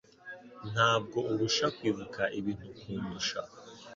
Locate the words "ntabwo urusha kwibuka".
0.71-2.21